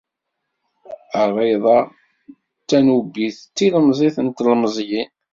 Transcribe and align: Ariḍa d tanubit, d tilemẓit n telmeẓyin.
Ariḍa 1.21 1.79
d 1.87 1.91
tanubit, 2.67 3.37
d 3.47 3.51
tilemẓit 3.55 4.15
n 4.25 4.27
telmeẓyin. 4.35 5.09